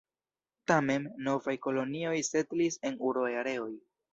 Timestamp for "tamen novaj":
0.71-1.55